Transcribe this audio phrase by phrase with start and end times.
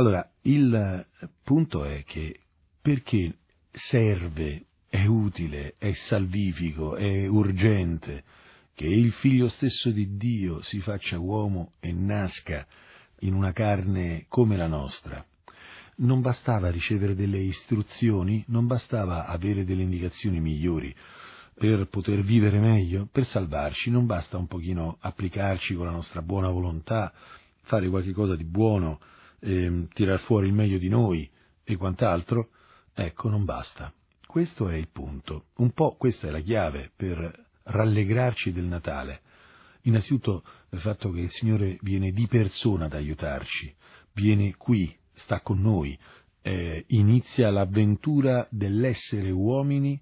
[0.00, 1.06] Allora, il
[1.44, 2.40] punto è che
[2.80, 3.36] perché
[3.70, 8.24] serve, è utile, è salvifico, è urgente
[8.72, 12.66] che il figlio stesso di Dio si faccia uomo e nasca
[13.18, 15.22] in una carne come la nostra.
[15.96, 20.96] Non bastava ricevere delle istruzioni, non bastava avere delle indicazioni migliori
[21.52, 26.48] per poter vivere meglio, per salvarci, non basta un pochino applicarci con la nostra buona
[26.48, 27.12] volontà,
[27.64, 28.98] fare qualche cosa di buono,
[29.40, 31.28] eh, tirar fuori il meglio di noi
[31.64, 32.50] e quant'altro,
[32.94, 33.92] ecco, non basta.
[34.26, 35.46] Questo è il punto.
[35.56, 39.22] Un po' questa è la chiave per rallegrarci del Natale.
[39.82, 43.74] Innanzitutto il fatto che il Signore viene di persona ad aiutarci,
[44.12, 45.98] viene qui, sta con noi,
[46.42, 50.00] eh, inizia l'avventura dell'essere uomini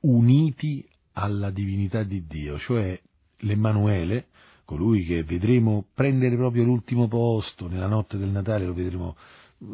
[0.00, 3.00] uniti alla divinità di Dio, cioè
[3.38, 4.28] l'Emmanuele,
[4.64, 9.16] colui che vedremo prendere proprio l'ultimo posto nella notte del Natale, lo vedremo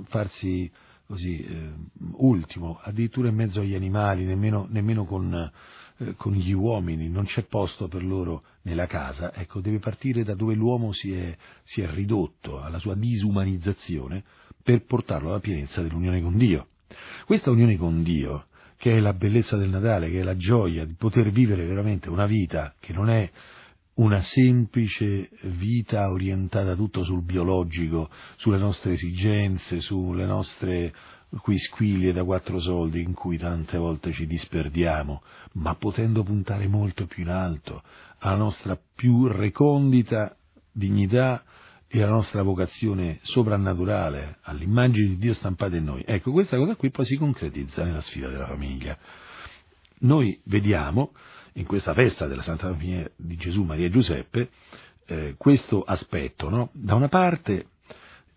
[0.05, 0.71] farsi
[1.11, 1.73] così eh,
[2.19, 5.51] ultimo, addirittura in mezzo agli animali, nemmeno, nemmeno con,
[5.97, 10.35] eh, con, gli uomini, non c'è posto per loro nella casa, ecco, deve partire da
[10.35, 14.23] dove l'uomo si è, si è ridotto, alla sua disumanizzazione,
[14.63, 16.69] per portarlo alla pienezza dell'unione con Dio.
[17.27, 20.95] Questa unione con Dio, che è la bellezza del Natale, che è la gioia di
[20.95, 23.29] poter vivere veramente una vita che non è
[24.01, 30.95] una semplice vita orientata tutto sul biologico, sulle nostre esigenze, sulle nostre
[31.43, 37.25] quisquilie da quattro soldi in cui tante volte ci disperdiamo, ma potendo puntare molto più
[37.25, 37.83] in alto
[38.19, 40.35] alla nostra più recondita
[40.73, 41.45] dignità
[41.87, 46.03] e alla nostra vocazione soprannaturale, all'immagine di Dio stampata in noi.
[46.07, 48.97] Ecco, questa cosa qui poi si concretizza nella sfida della famiglia.
[50.01, 51.13] Noi vediamo
[51.55, 54.51] in questa festa della Santa Famiglia di Gesù, Maria e Giuseppe,
[55.07, 56.49] eh, questo aspetto.
[56.49, 56.71] No?
[56.73, 57.69] Da una parte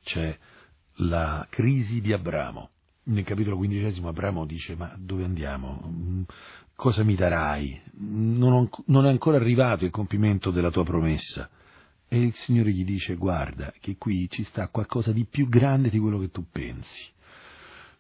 [0.04, 0.38] c'è
[0.98, 2.70] la crisi di Abramo.
[3.06, 5.84] Nel capitolo quindicesimo Abramo dice ma dove andiamo?
[5.86, 6.22] Mm,
[6.76, 7.82] cosa mi darai?
[7.98, 11.50] Non, non è ancora arrivato il compimento della tua promessa.
[12.08, 16.00] E il Signore gli dice guarda che qui ci sta qualcosa di più grande di
[16.00, 17.12] quello che tu pensi.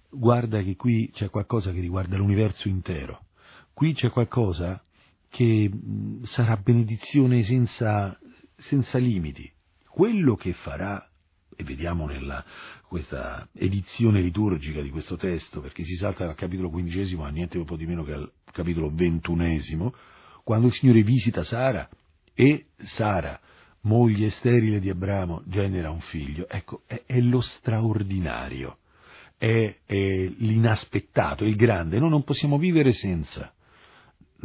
[0.09, 3.25] Guarda che qui c'è qualcosa che riguarda l'universo intero.
[3.73, 4.83] Qui c'è qualcosa
[5.33, 5.67] che
[6.25, 8.15] sarà benedizione senza,
[8.55, 9.51] senza limiti.
[9.89, 11.09] Quello che farà
[11.55, 12.45] e vediamo nella
[12.87, 17.65] questa edizione liturgica di questo testo, perché si salta dal capitolo quindicesimo a niente un
[17.65, 19.95] po' di meno che al capitolo ventunesimo,
[20.43, 21.89] quando il Signore visita Sara
[22.35, 23.39] e Sara,
[23.81, 26.47] moglie sterile di Abramo, genera un figlio.
[26.47, 28.77] Ecco, è, è lo straordinario,
[29.35, 33.51] è, è l'inaspettato, il grande, noi non possiamo vivere senza.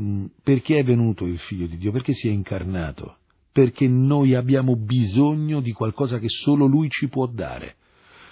[0.01, 1.91] Mm, perché è venuto il figlio di Dio?
[1.91, 3.17] Perché si è incarnato?
[3.53, 7.77] Perché noi abbiamo bisogno di qualcosa che solo lui ci può dare.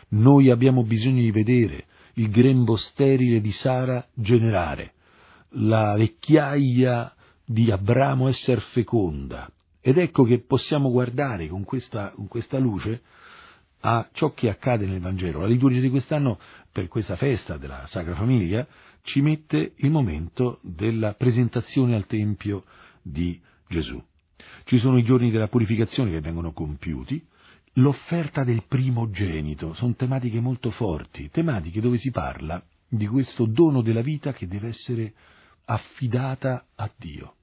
[0.08, 4.94] Noi abbiamo bisogno di vedere il grembo sterile di Sara generare,
[5.50, 9.50] la vecchiaia di Abramo essere feconda.
[9.80, 13.02] Ed ecco che possiamo guardare con questa, con questa luce
[13.80, 15.40] a ciò che accade nel Vangelo.
[15.40, 16.38] La liturgia di quest'anno,
[16.72, 18.66] per questa festa della Sacra Famiglia,
[19.02, 22.64] ci mette il momento della presentazione al Tempio
[23.02, 24.02] di Gesù.
[24.64, 27.24] Ci sono i giorni della purificazione che vengono compiuti,
[27.74, 34.00] l'offerta del primogenito, sono tematiche molto forti, tematiche dove si parla di questo dono della
[34.00, 35.12] vita che deve essere
[35.66, 37.34] affidata a Dio.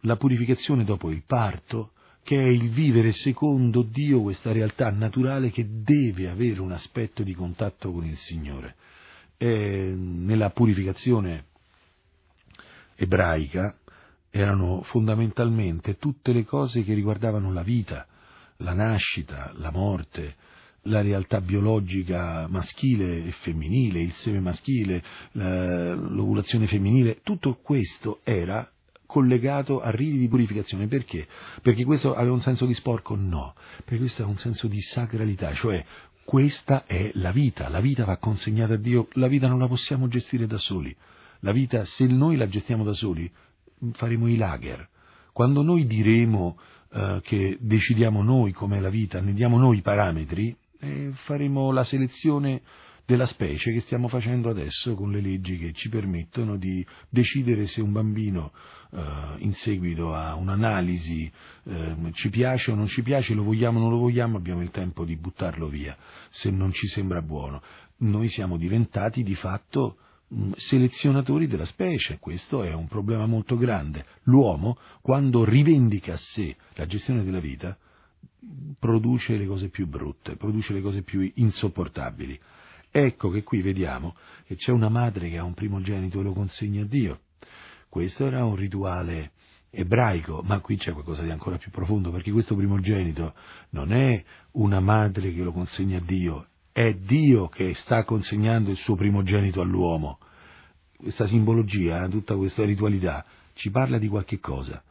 [0.00, 5.66] La purificazione dopo il parto, che è il vivere secondo Dio questa realtà naturale che
[5.82, 8.76] deve avere un aspetto di contatto con il Signore.
[9.36, 11.46] Eh, nella purificazione
[12.94, 13.76] ebraica
[14.30, 18.06] erano fondamentalmente tutte le cose che riguardavano la vita,
[18.58, 20.36] la nascita, la morte,
[20.86, 25.02] la realtà biologica maschile e femminile, il seme maschile,
[25.32, 28.68] l'ovulazione femminile, tutto questo era
[29.12, 30.86] collegato a riti di purificazione.
[30.86, 31.28] Perché?
[31.60, 33.14] Perché questo aveva un senso di sporco?
[33.14, 35.84] No, perché questo ha un senso di sacralità, cioè
[36.24, 40.08] questa è la vita, la vita va consegnata a Dio, la vita non la possiamo
[40.08, 40.96] gestire da soli.
[41.40, 43.30] La vita, se noi la gestiamo da soli,
[43.92, 44.88] faremo i lager.
[45.32, 46.56] Quando noi diremo
[46.90, 51.84] eh, che decidiamo noi com'è la vita, ne diamo noi i parametri, eh, faremo la
[51.84, 52.62] selezione
[53.12, 57.82] della specie che stiamo facendo adesso con le leggi che ci permettono di decidere se
[57.82, 58.52] un bambino
[58.90, 61.30] eh, in seguito a un'analisi
[61.64, 64.70] eh, ci piace o non ci piace, lo vogliamo o non lo vogliamo, abbiamo il
[64.70, 65.94] tempo di buttarlo via
[66.30, 67.60] se non ci sembra buono.
[67.98, 69.98] Noi siamo diventati di fatto
[70.34, 74.06] mm, selezionatori della specie, questo è un problema molto grande.
[74.22, 77.76] L'uomo, quando rivendica a sé la gestione della vita,
[78.78, 82.40] produce le cose più brutte, produce le cose più insopportabili.
[82.94, 86.82] Ecco che qui vediamo che c'è una madre che ha un primogenito e lo consegna
[86.82, 87.20] a Dio.
[87.88, 89.32] Questo era un rituale
[89.70, 93.32] ebraico, ma qui c'è qualcosa di ancora più profondo, perché questo primogenito
[93.70, 94.22] non è
[94.52, 99.62] una madre che lo consegna a Dio, è Dio che sta consegnando il suo primogenito
[99.62, 100.18] all'uomo.
[100.94, 103.24] Questa simbologia, tutta questa ritualità,
[103.54, 104.82] ci parla di qualche cosa.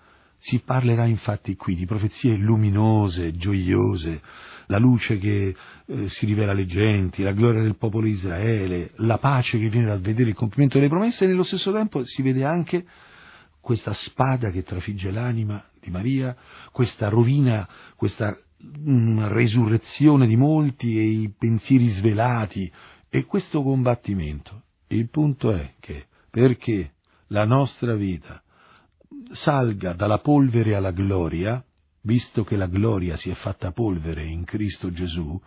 [0.44, 4.24] Si parlerà infatti qui di profezie luminose, gioiose,
[4.66, 5.56] la luce che
[5.86, 9.86] eh, si rivela alle genti, la gloria del popolo di Israele, la pace che viene
[9.86, 12.88] dal vedere il compimento delle promesse e nello stesso tempo si vede anche
[13.60, 16.36] questa spada che trafigge l'anima di Maria,
[16.72, 22.72] questa rovina, questa mh, resurrezione di molti e i pensieri svelati
[23.10, 24.64] e questo combattimento.
[24.88, 26.94] Il punto è che perché
[27.28, 28.42] la nostra vita
[29.32, 31.64] salga dalla polvere alla gloria,
[32.02, 35.40] visto che la gloria si è fatta polvere in Cristo Gesù,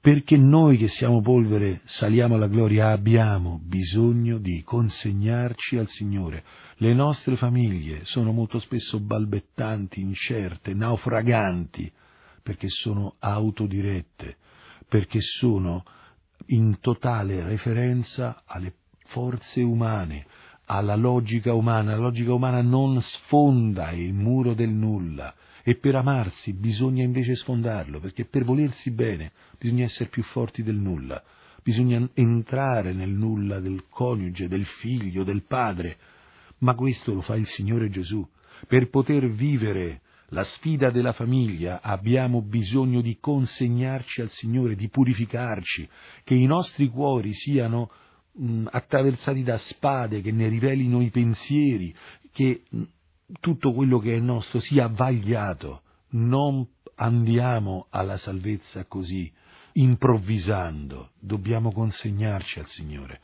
[0.00, 6.44] perché noi che siamo polvere saliamo alla gloria abbiamo bisogno di consegnarci al Signore.
[6.76, 11.90] Le nostre famiglie sono molto spesso balbettanti, incerte, naufraganti,
[12.42, 14.36] perché sono autodirette,
[14.88, 15.84] perché sono
[16.48, 18.74] in totale referenza alle
[19.06, 20.26] forze umane,
[20.66, 21.92] alla logica umana.
[21.92, 27.98] La logica umana non sfonda il muro del nulla, e per amarsi bisogna invece sfondarlo,
[27.98, 31.22] perché per volersi bene bisogna essere più forti del nulla,
[31.62, 35.96] bisogna entrare nel nulla del coniuge, del figlio, del padre,
[36.58, 38.26] ma questo lo fa il Signore Gesù.
[38.68, 45.88] Per poter vivere la sfida della famiglia abbiamo bisogno di consegnarci al Signore, di purificarci,
[46.24, 47.90] che i nostri cuori siano
[48.34, 51.94] mh, attraversati da spade che ne rivelino i pensieri,
[52.32, 52.82] che mh,
[53.40, 56.66] tutto quello che è nostro sia vagliato, non
[56.96, 59.30] andiamo alla salvezza così,
[59.72, 63.20] improvvisando, dobbiamo consegnarci al Signore.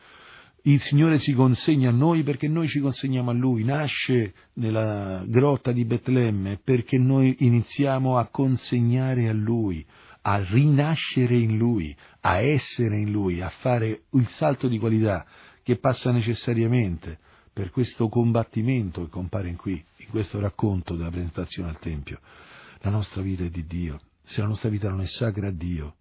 [0.62, 5.72] Il Signore si consegna a noi perché noi ci consegniamo a Lui, nasce nella grotta
[5.72, 9.86] di Betlemme perché noi iniziamo a consegnare a Lui,
[10.22, 15.26] a rinascere in Lui, a essere in Lui, a fare il salto di qualità
[15.62, 17.18] che passa necessariamente
[17.52, 22.20] per questo combattimento che compare in qui, in questo racconto della presentazione al Tempio.
[22.80, 24.00] La nostra vita è di Dio.
[24.22, 25.96] Se la nostra vita non è sacra a Dio,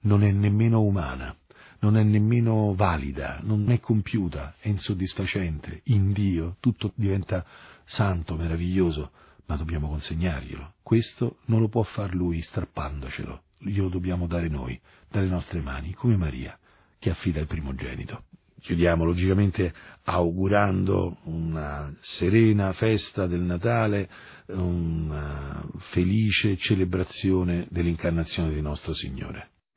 [0.00, 1.36] non è nemmeno umana,
[1.80, 5.82] non è nemmeno valida, non è compiuta, è insoddisfacente.
[5.84, 7.44] In Dio tutto diventa
[7.84, 9.10] santo, meraviglioso,
[9.46, 10.74] ma dobbiamo consegnarglielo.
[10.82, 14.78] Questo non lo può far Lui strappandocelo, glielo dobbiamo dare noi,
[15.08, 16.58] dalle nostre mani, come Maria,
[16.98, 18.24] che affida il primogenito.
[18.60, 19.74] Chiudiamo logicamente
[20.04, 24.08] augurando una serena festa del Natale,
[24.46, 29.50] una felice celebrazione dell'incarnazione di nostro Signore.